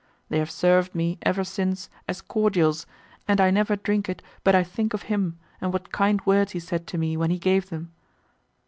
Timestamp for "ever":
1.21-1.43